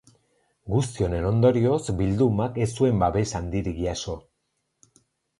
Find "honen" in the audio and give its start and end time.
1.07-1.25